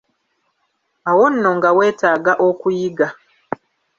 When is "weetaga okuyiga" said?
1.77-3.07